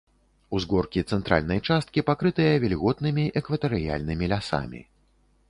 Узгоркі 0.59 1.03
цэнтральнай 1.17 1.59
часткі 1.67 2.03
пакрытыя 2.09 2.57
вільготнымі 2.65 3.27
экватарыяльнымі 3.43 4.33
лясамі. 4.35 4.81